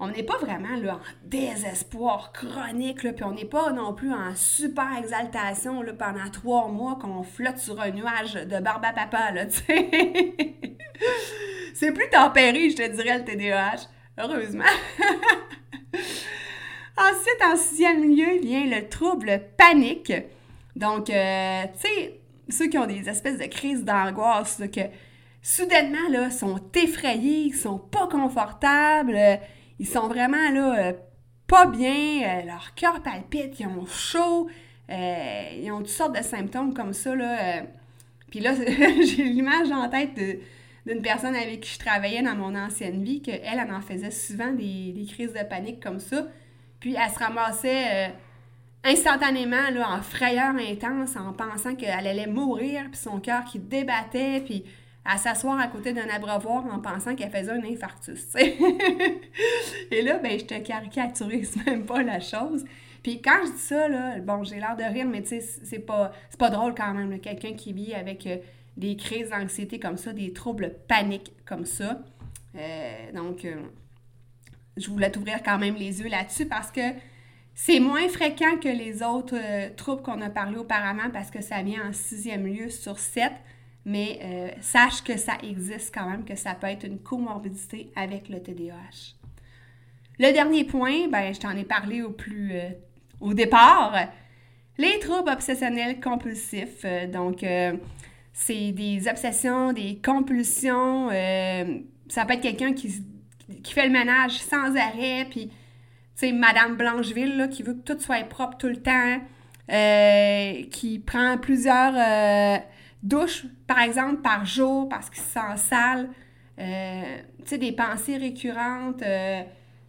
on 0.00 0.08
n'est 0.08 0.24
pas 0.24 0.38
vraiment 0.38 0.74
là, 0.76 0.94
en 0.94 1.28
désespoir 1.28 2.32
chronique, 2.32 2.98
puis 2.98 3.24
on 3.24 3.30
n'est 3.30 3.44
pas 3.44 3.70
non 3.70 3.94
plus 3.94 4.12
en 4.12 4.34
super 4.34 4.88
exaltation 4.98 5.82
là, 5.82 5.92
pendant 5.92 6.28
trois 6.32 6.66
mois 6.66 6.98
qu'on 7.00 7.22
flotte 7.22 7.58
sur 7.58 7.80
un 7.80 7.92
nuage 7.92 8.34
de 8.34 8.58
barbe 8.58 8.82
papa, 8.92 9.46
tu 9.46 9.52
sais. 9.52 10.36
C'est 11.74 11.92
plus 11.92 12.10
tempéré, 12.10 12.70
je 12.70 12.76
te 12.76 12.90
dirais, 12.90 13.18
le 13.18 13.24
TDAH. 13.24 13.93
Heureusement. 14.18 14.64
Ensuite, 16.96 17.42
en 17.44 17.56
sixième 17.56 18.08
lieu, 18.08 18.40
vient 18.40 18.66
le 18.66 18.88
trouble 18.88 19.42
panique. 19.56 20.12
Donc, 20.76 21.10
euh, 21.10 21.64
tu 21.80 21.88
sais, 21.88 22.20
ceux 22.48 22.68
qui 22.68 22.78
ont 22.78 22.86
des 22.86 23.08
espèces 23.08 23.38
de 23.38 23.46
crises 23.46 23.84
d'angoisse, 23.84 24.62
que 24.72 24.82
soudainement, 25.42 26.08
là, 26.10 26.30
sont 26.30 26.60
effrayés, 26.74 27.46
ils 27.46 27.54
sont 27.54 27.78
pas 27.78 28.06
confortables, 28.06 29.18
ils 29.78 29.88
sont 29.88 30.08
vraiment 30.08 30.50
là, 30.50 30.78
euh, 30.78 30.92
pas 31.46 31.66
bien, 31.66 32.22
euh, 32.22 32.46
leur 32.46 32.74
cœur 32.74 33.02
palpite, 33.02 33.60
ils 33.60 33.66
ont 33.66 33.86
chaud, 33.86 34.48
euh, 34.90 35.44
ils 35.60 35.70
ont 35.70 35.78
toutes 35.78 35.88
sortes 35.88 36.16
de 36.16 36.22
symptômes 36.22 36.74
comme 36.74 36.92
ça. 36.92 37.14
Là, 37.14 37.62
Puis 38.30 38.40
là, 38.40 38.54
j'ai 38.56 39.24
l'image 39.24 39.70
en 39.70 39.88
tête 39.88 40.18
d'une 40.86 41.02
personne 41.02 41.34
avec 41.34 41.60
qui 41.60 41.74
je 41.74 41.78
travaillais 41.78 42.22
dans 42.22 42.34
mon 42.34 42.54
ancienne 42.54 43.02
vie, 43.02 43.22
qu'elle, 43.22 43.40
elle 43.42 43.72
en 43.72 43.80
faisait 43.80 44.10
souvent 44.10 44.52
des, 44.52 45.06
crises 45.08 45.32
de 45.32 45.44
panique 45.48 45.82
comme 45.82 46.00
ça. 46.00 46.26
Puis 46.80 46.94
elle 46.94 47.10
se 47.10 47.18
ramassait 47.18 48.12
instantanément 48.84 49.70
là, 49.72 49.88
en 49.90 50.02
frayeur 50.02 50.54
intense, 50.56 51.16
en 51.16 51.32
pensant 51.32 51.74
qu'elle 51.74 52.06
allait 52.06 52.26
mourir, 52.26 52.82
puis 52.90 53.00
son 53.00 53.18
cœur 53.18 53.44
qui 53.44 53.58
débattait, 53.58 54.42
puis 54.44 54.64
à 55.04 55.18
s'asseoir 55.18 55.58
à 55.58 55.66
côté 55.66 55.92
d'un 55.92 56.08
abreuvoir 56.08 56.64
en 56.66 56.78
pensant 56.78 57.14
qu'elle 57.14 57.30
faisait 57.30 57.52
un 57.52 57.64
infarctus. 57.64 58.34
Et 59.90 60.02
là, 60.02 60.18
ben, 60.18 60.38
je 60.38 60.44
te 60.44 60.58
caricaturise 60.58 61.56
même 61.66 61.84
pas 61.84 62.02
la 62.02 62.20
chose. 62.20 62.64
Puis 63.02 63.20
quand 63.20 63.40
je 63.44 63.52
dis 63.52 63.58
ça, 63.58 63.86
là, 63.88 64.18
bon, 64.20 64.44
j'ai 64.44 64.56
l'air 64.56 64.76
de 64.76 64.82
rire, 64.82 65.06
mais 65.06 65.22
tu 65.22 65.28
sais, 65.28 65.40
c'est 65.40 65.78
pas, 65.78 66.12
pas 66.38 66.48
drôle 66.48 66.74
quand 66.74 66.94
même. 66.94 67.20
Quelqu'un 67.20 67.52
qui 67.52 67.74
vit 67.74 67.92
avec 67.92 68.26
euh, 68.26 68.38
des 68.76 68.96
crises 68.96 69.30
d'anxiété 69.30 69.78
comme 69.78 69.96
ça, 69.96 70.12
des 70.12 70.32
troubles 70.32 70.74
paniques 70.88 71.32
comme 71.44 71.64
ça. 71.64 72.02
Euh, 72.56 73.12
donc, 73.12 73.44
euh, 73.44 73.56
je 74.76 74.88
voulais 74.90 75.10
t'ouvrir 75.10 75.42
quand 75.42 75.58
même 75.58 75.76
les 75.76 76.00
yeux 76.00 76.08
là-dessus 76.08 76.46
parce 76.46 76.70
que 76.70 76.80
c'est 77.54 77.80
moins 77.80 78.08
fréquent 78.08 78.58
que 78.58 78.68
les 78.68 79.02
autres 79.02 79.36
troubles 79.76 80.02
qu'on 80.02 80.20
a 80.20 80.30
parlé 80.30 80.56
auparavant 80.56 81.10
parce 81.12 81.30
que 81.30 81.40
ça 81.40 81.62
vient 81.62 81.88
en 81.88 81.92
sixième 81.92 82.46
lieu 82.46 82.68
sur 82.68 82.98
sept 82.98 83.32
mais 83.84 84.18
euh, 84.22 84.48
sache 84.60 85.02
que 85.02 85.16
ça 85.16 85.34
existe 85.42 85.94
quand 85.94 86.08
même, 86.08 86.24
que 86.24 86.34
ça 86.34 86.54
peut 86.54 86.66
être 86.66 86.84
une 86.84 86.98
comorbidité 86.98 87.92
avec 87.96 88.28
le 88.28 88.42
TDAH. 88.42 89.14
Le 90.18 90.32
dernier 90.32 90.64
point, 90.64 91.08
ben, 91.08 91.34
je 91.34 91.40
t'en 91.40 91.50
ai 91.50 91.64
parlé 91.64 92.02
au 92.02 92.10
plus 92.10 92.52
euh, 92.52 92.70
au 93.20 93.34
départ, 93.34 93.94
les 94.78 94.98
troubles 95.00 95.30
obsessionnels 95.30 96.00
compulsifs. 96.00 96.84
Euh, 96.84 97.06
donc, 97.06 97.44
c'est 98.34 98.72
des 98.72 99.08
obsessions, 99.08 99.72
des 99.72 99.98
compulsions. 100.04 101.08
ça 102.08 102.26
peut 102.26 102.34
être 102.34 102.42
quelqu'un 102.42 102.74
qui, 102.74 102.92
qui, 103.62 103.72
fait 103.72 103.86
le 103.86 103.92
ménage 103.92 104.32
sans 104.32 104.76
arrêt, 104.76 105.26
puis, 105.30 105.46
tu 105.46 105.54
sais, 106.16 106.32
Madame 106.32 106.76
Blancheville, 106.76 107.38
là, 107.38 107.48
qui 107.48 107.62
veut 107.62 107.74
que 107.74 107.92
tout 107.94 107.98
soit 107.98 108.22
propre 108.24 108.58
tout 108.58 108.66
le 108.66 108.82
temps, 108.82 109.20
qui 110.70 110.98
prend 110.98 111.38
plusieurs 111.38 111.94
douche, 113.04 113.44
par 113.66 113.80
exemple, 113.80 114.22
par 114.22 114.44
jour 114.44 114.88
parce 114.88 115.08
qu'il 115.10 115.22
se 115.22 115.30
sent 115.30 115.56
sale. 115.56 116.08
Euh, 116.58 117.02
tu 117.38 117.48
sais, 117.50 117.58
des 117.58 117.72
pensées 117.72 118.16
récurrentes, 118.16 119.02
euh, 119.02 119.42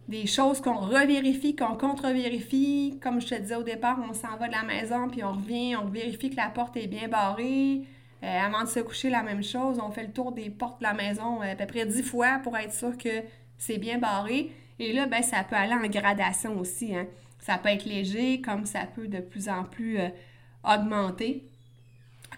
des 0.08 0.26
choses 0.26 0.60
qu'on 0.60 0.76
revérifie, 0.76 1.56
qu'on 1.56 1.76
contre-vérifie. 1.76 2.98
Comme 3.02 3.20
je 3.20 3.28
te 3.28 3.34
disais 3.34 3.56
au 3.56 3.62
départ, 3.62 3.98
on 4.08 4.12
s'en 4.12 4.36
va 4.36 4.46
de 4.46 4.52
la 4.52 4.62
maison, 4.62 5.08
puis 5.08 5.24
on 5.24 5.32
revient, 5.32 5.76
on 5.76 5.86
vérifie 5.86 6.30
que 6.30 6.36
la 6.36 6.48
porte 6.48 6.76
est 6.76 6.86
bien 6.86 7.08
barrée. 7.08 7.82
Euh, 8.26 8.40
avant 8.40 8.64
de 8.64 8.68
se 8.68 8.80
coucher, 8.80 9.08
la 9.08 9.22
même 9.22 9.42
chose. 9.42 9.78
On 9.82 9.90
fait 9.90 10.04
le 10.04 10.12
tour 10.12 10.32
des 10.32 10.50
portes 10.50 10.80
de 10.80 10.84
la 10.84 10.94
maison 10.94 11.40
à 11.40 11.54
peu 11.54 11.66
près 11.66 11.86
dix 11.86 12.02
fois 12.02 12.40
pour 12.42 12.56
être 12.56 12.72
sûr 12.72 12.98
que 12.98 13.22
c'est 13.56 13.78
bien 13.78 13.98
barré. 13.98 14.50
Et 14.78 14.92
là, 14.92 15.06
ben, 15.06 15.22
ça 15.22 15.44
peut 15.44 15.56
aller 15.56 15.72
en 15.72 15.88
gradation 15.88 16.58
aussi. 16.58 16.94
Hein. 16.94 17.06
Ça 17.38 17.56
peut 17.56 17.68
être 17.68 17.84
léger, 17.84 18.40
comme 18.40 18.66
ça 18.66 18.80
peut 18.94 19.08
de 19.08 19.20
plus 19.20 19.48
en 19.48 19.64
plus 19.64 19.98
augmenter 20.64 21.44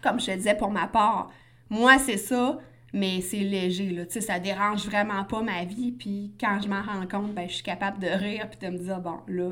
comme 0.02 0.21
je 0.21 0.26
te 0.26 0.30
disais 0.33 0.54
pour 0.54 0.71
ma 0.71 0.87
part, 0.87 1.30
moi 1.71 1.99
c'est 1.99 2.16
ça, 2.16 2.59
mais 2.92 3.21
c'est 3.21 3.38
léger, 3.38 3.90
là. 3.90 4.04
Ça 4.09 4.38
dérange 4.38 4.87
vraiment 4.87 5.25
pas 5.25 5.42
ma 5.42 5.64
vie. 5.64 5.92
Puis 5.92 6.33
quand 6.40 6.61
je 6.62 6.68
m'en 6.68 6.83
rends 6.83 7.07
compte, 7.07 7.35
ben, 7.35 7.49
je 7.49 7.54
suis 7.54 7.62
capable 7.62 7.99
de 7.99 8.09
rire 8.09 8.49
puis 8.49 8.66
de 8.66 8.73
me 8.73 8.78
dire, 8.78 9.00
bon, 9.00 9.18
là, 9.28 9.50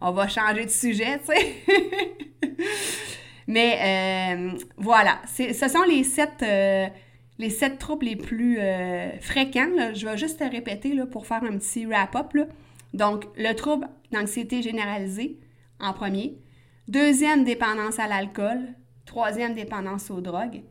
on 0.00 0.12
va 0.12 0.28
changer 0.28 0.66
de 0.66 0.70
sujet, 0.70 1.18
sais. 1.24 1.56
Mais 3.46 3.78
euh, 4.36 4.58
voilà, 4.76 5.20
ce 5.26 5.68
sont 5.68 5.82
les 5.82 6.04
sept, 6.04 6.42
euh, 6.42 6.86
les 7.38 7.50
sept 7.50 7.78
troubles 7.78 8.06
les 8.06 8.16
plus 8.16 8.58
euh, 8.58 9.10
fréquents. 9.20 9.92
Je 9.94 10.06
vais 10.06 10.16
juste 10.16 10.38
te 10.38 10.44
répéter 10.44 10.94
là, 10.94 11.06
pour 11.06 11.26
faire 11.26 11.44
un 11.44 11.58
petit 11.58 11.86
wrap-up. 11.86 12.32
Donc, 12.94 13.26
le 13.36 13.52
trouble 13.54 13.88
d'anxiété 14.12 14.62
généralisée 14.62 15.38
en 15.80 15.92
premier. 15.92 16.38
Deuxième, 16.88 17.44
dépendance 17.44 17.98
à 17.98 18.06
l'alcool. 18.06 18.60
Troisième, 19.04 19.54
dépendance 19.54 20.10
aux 20.10 20.20
drogues. 20.20 20.62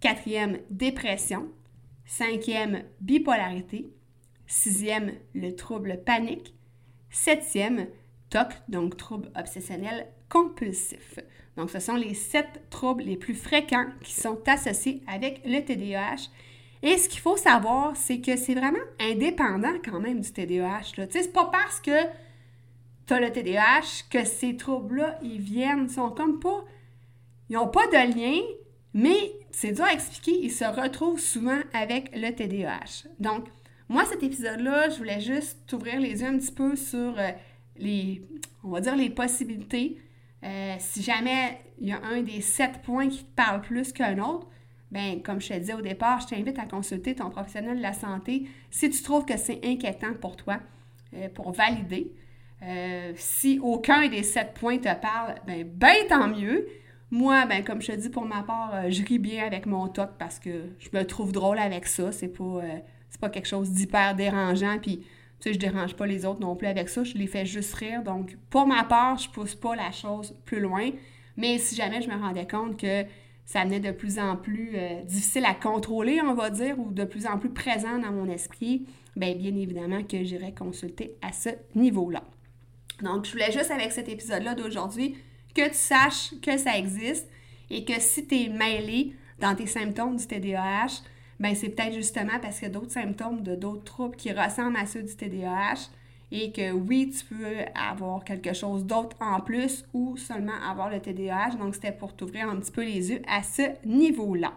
Quatrième, 0.00 0.58
dépression. 0.70 1.48
Cinquième, 2.06 2.82
bipolarité. 3.00 3.90
Sixième, 4.46 5.12
le 5.34 5.54
trouble 5.54 6.02
panique. 6.04 6.54
Septième, 7.10 7.86
Donc 8.68 8.96
trouble 8.96 9.30
obsessionnel 9.36 10.06
compulsif. 10.28 11.20
Donc, 11.56 11.70
ce 11.70 11.78
sont 11.78 11.94
les 11.94 12.14
sept 12.14 12.62
troubles 12.70 13.04
les 13.04 13.16
plus 13.16 13.34
fréquents 13.34 13.86
qui 14.02 14.12
sont 14.12 14.38
associés 14.48 15.02
avec 15.06 15.40
le 15.44 15.60
TDAH. 15.60 16.30
Et 16.82 16.98
ce 16.98 17.08
qu'il 17.08 17.20
faut 17.20 17.36
savoir, 17.36 17.96
c'est 17.96 18.20
que 18.20 18.36
c'est 18.36 18.54
vraiment 18.54 18.76
indépendant 19.00 19.74
quand 19.84 20.00
même 20.00 20.20
du 20.20 20.32
TDAH. 20.32 20.92
Tu 20.94 21.02
sais, 21.02 21.22
c'est 21.22 21.32
pas 21.32 21.46
parce 21.46 21.80
que 21.80 22.04
tu 23.06 23.14
as 23.14 23.20
le 23.20 23.30
TDAH 23.30 24.08
que 24.10 24.24
ces 24.24 24.56
troubles-là, 24.56 25.18
ils 25.22 25.40
viennent, 25.40 25.86
ils 25.88 25.94
sont 25.94 26.10
comme 26.10 26.40
pas, 26.40 26.64
ils 27.48 27.54
n'ont 27.54 27.68
pas 27.68 27.86
de 27.86 28.16
lien, 28.16 28.40
mais 28.92 29.32
c'est 29.50 29.72
dur 29.72 29.84
à 29.84 29.92
expliquer, 29.92 30.40
ils 30.42 30.50
se 30.50 30.64
retrouvent 30.64 31.20
souvent 31.20 31.60
avec 31.72 32.10
le 32.14 32.30
TDAH. 32.30 33.08
Donc, 33.20 33.46
moi, 33.88 34.04
cet 34.04 34.22
épisode-là, 34.22 34.88
je 34.90 34.96
voulais 34.96 35.20
juste 35.20 35.58
t'ouvrir 35.66 36.00
les 36.00 36.20
yeux 36.20 36.28
un 36.28 36.38
petit 36.38 36.52
peu 36.52 36.74
sur 36.74 37.18
euh, 37.18 37.30
les, 37.76 38.22
on 38.62 38.70
va 38.70 38.80
dire, 38.80 38.96
les 38.96 39.10
possibilités 39.10 39.98
euh, 40.44 40.76
si 40.78 41.02
jamais 41.02 41.58
il 41.80 41.88
y 41.88 41.92
a 41.92 42.00
un 42.04 42.22
des 42.22 42.40
sept 42.42 42.82
points 42.82 43.08
qui 43.08 43.24
te 43.24 43.34
parle 43.34 43.62
plus 43.62 43.92
qu'un 43.92 44.18
autre, 44.18 44.46
ben 44.90 45.22
comme 45.22 45.40
je 45.40 45.48
te 45.48 45.54
disais 45.54 45.72
au 45.72 45.80
départ, 45.80 46.20
je 46.20 46.34
t'invite 46.34 46.58
à 46.58 46.66
consulter 46.66 47.14
ton 47.14 47.30
professionnel 47.30 47.78
de 47.78 47.82
la 47.82 47.94
santé 47.94 48.46
si 48.70 48.90
tu 48.90 49.02
trouves 49.02 49.24
que 49.24 49.38
c'est 49.38 49.60
inquiétant 49.64 50.12
pour 50.20 50.36
toi, 50.36 50.60
euh, 51.14 51.28
pour 51.30 51.52
valider. 51.52 52.12
Euh, 52.62 53.12
si 53.16 53.58
aucun 53.62 54.06
des 54.08 54.22
sept 54.22 54.52
points 54.54 54.78
te 54.78 54.94
parle, 54.94 55.36
ben, 55.46 55.64
ben 55.66 55.96
tant 56.08 56.28
mieux. 56.28 56.68
Moi, 57.10 57.46
ben, 57.46 57.64
comme 57.64 57.80
je 57.80 57.92
te 57.92 57.96
dis, 57.96 58.10
pour 58.10 58.24
ma 58.24 58.42
part, 58.42 58.90
je 58.90 59.02
ris 59.04 59.18
bien 59.18 59.46
avec 59.46 59.66
mon 59.66 59.88
TOC 59.88 60.10
parce 60.18 60.38
que 60.38 60.64
je 60.78 60.88
me 60.92 61.04
trouve 61.04 61.32
drôle 61.32 61.58
avec 61.58 61.86
ça. 61.86 62.10
C'est 62.12 62.28
pas, 62.28 62.62
pas 63.20 63.28
quelque 63.28 63.46
chose 63.46 63.70
d'hyper 63.70 64.14
dérangeant. 64.14 64.78
Puis 64.80 65.06
tu 65.44 65.50
sais, 65.50 65.54
je 65.54 65.58
dérange 65.58 65.94
pas 65.94 66.06
les 66.06 66.24
autres 66.24 66.40
non 66.40 66.56
plus 66.56 66.66
avec 66.66 66.88
ça, 66.88 67.04
je 67.04 67.18
les 67.18 67.26
fais 67.26 67.44
juste 67.44 67.74
rire. 67.74 68.02
Donc, 68.02 68.34
pour 68.48 68.66
ma 68.66 68.82
part, 68.82 69.18
je 69.18 69.28
pousse 69.28 69.54
pas 69.54 69.76
la 69.76 69.92
chose 69.92 70.34
plus 70.46 70.58
loin. 70.58 70.90
Mais 71.36 71.58
si 71.58 71.74
jamais 71.74 72.00
je 72.00 72.08
me 72.08 72.14
rendais 72.14 72.46
compte 72.46 72.80
que 72.80 73.04
ça 73.44 73.62
venait 73.64 73.80
de 73.80 73.90
plus 73.90 74.18
en 74.18 74.36
plus 74.36 74.70
euh, 74.74 75.02
difficile 75.02 75.44
à 75.44 75.52
contrôler, 75.52 76.18
on 76.22 76.32
va 76.32 76.48
dire, 76.48 76.78
ou 76.78 76.92
de 76.92 77.04
plus 77.04 77.26
en 77.26 77.38
plus 77.38 77.50
présent 77.50 77.98
dans 77.98 78.10
mon 78.10 78.26
esprit, 78.26 78.86
bien, 79.16 79.34
bien 79.34 79.54
évidemment 79.54 80.02
que 80.02 80.24
j'irai 80.24 80.54
consulter 80.54 81.14
à 81.20 81.30
ce 81.32 81.50
niveau-là. 81.74 82.22
Donc, 83.02 83.26
je 83.26 83.32
voulais 83.32 83.52
juste 83.52 83.70
avec 83.70 83.92
cet 83.92 84.08
épisode-là 84.08 84.54
d'aujourd'hui 84.54 85.18
que 85.54 85.68
tu 85.68 85.74
saches 85.74 86.32
que 86.40 86.56
ça 86.56 86.78
existe 86.78 87.28
et 87.68 87.84
que 87.84 88.00
si 88.00 88.26
tu 88.26 88.34
es 88.34 88.48
mêlé 88.48 89.12
dans 89.40 89.54
tes 89.54 89.66
symptômes 89.66 90.16
du 90.16 90.26
TDAH, 90.26 91.02
ben 91.40 91.54
c'est 91.54 91.70
peut-être 91.70 91.94
justement 91.94 92.38
parce 92.40 92.62
a 92.62 92.68
d'autres 92.68 92.92
symptômes 92.92 93.42
de 93.42 93.54
d'autres 93.54 93.84
troubles 93.84 94.16
qui 94.16 94.32
ressemblent 94.32 94.76
à 94.76 94.86
ceux 94.86 95.02
du 95.02 95.14
TDAH 95.14 95.90
et 96.32 96.52
que 96.52 96.72
oui, 96.72 97.12
tu 97.16 97.24
peux 97.26 97.58
avoir 97.74 98.24
quelque 98.24 98.52
chose 98.52 98.84
d'autre 98.84 99.16
en 99.20 99.40
plus 99.40 99.84
ou 99.92 100.16
seulement 100.16 100.60
avoir 100.68 100.90
le 100.90 101.00
TDAH. 101.00 101.56
Donc, 101.60 101.74
c'était 101.74 101.92
pour 101.92 102.14
t'ouvrir 102.14 102.48
un 102.48 102.56
petit 102.56 102.72
peu 102.72 102.82
les 102.82 103.10
yeux 103.10 103.22
à 103.28 103.42
ce 103.42 103.62
niveau-là. 103.86 104.52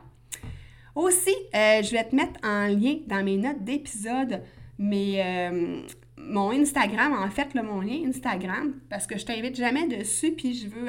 Aussi, 0.95 1.35
euh, 1.53 1.83
je 1.83 1.91
vais 1.91 2.03
te 2.03 2.15
mettre 2.15 2.39
en 2.43 2.67
lien 2.67 2.97
dans 3.05 3.23
mes 3.23 3.37
notes 3.37 3.63
d'épisode 3.63 4.41
mais 4.77 5.23
euh, 5.23 5.81
mon 6.17 6.51
Instagram, 6.51 7.13
en 7.13 7.29
fait, 7.29 7.53
mon 7.55 7.81
lien 7.81 8.07
Instagram, 8.07 8.73
parce 8.89 9.07
que 9.07 9.17
je 9.17 9.25
t'invite 9.25 9.55
jamais 9.55 9.87
dessus, 9.87 10.31
puis 10.31 10.53
je 10.53 10.67
veux 10.67 10.85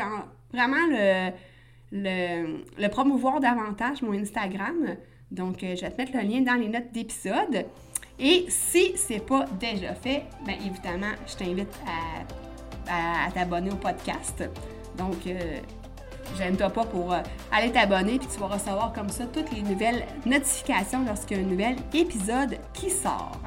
vraiment 0.53 0.87
le, 0.91 1.31
le 1.93 2.89
promouvoir 2.89 3.41
davantage, 3.41 4.03
mon 4.03 4.13
Instagram. 4.13 4.97
Donc, 5.31 5.63
euh, 5.63 5.77
je 5.77 5.83
vais 5.83 5.91
te 5.91 6.01
mettre 6.01 6.13
le 6.17 6.23
lien 6.23 6.41
dans 6.41 6.55
les 6.55 6.69
notes 6.69 6.91
d'épisode. 6.93 7.67
Et 8.19 8.47
si 8.49 8.97
ce 8.97 9.13
n'est 9.13 9.21
pas 9.21 9.45
déjà 9.61 9.95
fait, 9.95 10.25
bien 10.45 10.57
évidemment, 10.65 11.13
je 11.27 11.37
t'invite 11.37 11.75
à, 11.87 13.31
t'abonner 13.33 13.71
au 13.71 13.77
podcast. 13.77 14.43
Donc, 14.97 15.15
euh, 15.27 15.59
j'aime-toi 16.37 16.71
pas 16.71 16.85
pour 16.85 17.13
euh, 17.13 17.21
aller 17.53 17.71
t'abonner, 17.71 18.19
puis 18.19 18.27
tu 18.27 18.41
vas 18.41 18.47
recevoir 18.47 18.93
comme 18.93 19.11
ça 19.11 19.27
toutes 19.27 19.53
les 19.53 19.63
nouvelles 19.63 20.05
notifications 20.25 21.05
lorsqu'il 21.05 21.37
y 21.37 21.41
a 21.41 21.45
un 21.45 21.47
nouvel 21.47 21.77
épisode 21.93 22.57
qui 22.73 22.91
sort. 22.91 23.39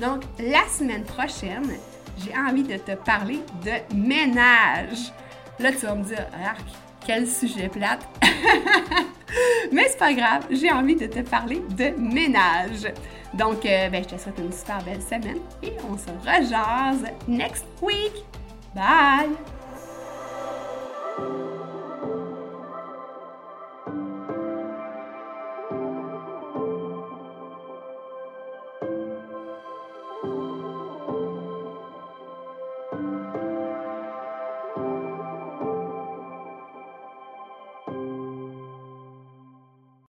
Donc, 0.00 0.22
la 0.40 0.66
semaine 0.68 1.04
prochaine, 1.04 1.70
j'ai 2.18 2.36
envie 2.36 2.64
de 2.64 2.78
te 2.78 2.92
parler 2.92 3.40
de 3.64 3.94
ménage. 3.94 5.12
Là, 5.58 5.70
tu 5.70 5.86
vas 5.86 5.94
me 5.94 6.02
dire, 6.02 6.26
Arc, 6.44 6.64
quel 7.06 7.28
sujet 7.28 7.68
plate! 7.68 8.08
Mais 9.72 9.88
c'est 9.88 9.98
pas 9.98 10.12
grave, 10.12 10.46
j'ai 10.50 10.70
envie 10.70 10.96
de 10.96 11.06
te 11.06 11.20
parler 11.20 11.62
de 11.70 11.90
ménage. 11.98 12.92
Donc, 13.34 13.66
euh, 13.66 13.88
ben, 13.88 14.02
je 14.02 14.14
te 14.14 14.20
souhaite 14.20 14.38
une 14.38 14.52
super 14.52 14.82
belle 14.84 15.02
semaine 15.02 15.40
et 15.62 15.72
on 15.90 15.96
se 15.96 16.10
rejase 16.24 17.04
next 17.26 17.64
week. 17.82 18.24
Bye! 18.74 19.30